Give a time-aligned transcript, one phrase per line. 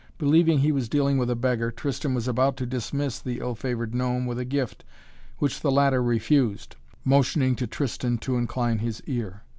[0.17, 3.93] Believing he was dealing with a beggar, Tristan was about to dismiss the ill favored
[3.93, 4.83] gnome with a gift,
[5.37, 9.43] which the latter refused, motioning to Tristan to incline his ear.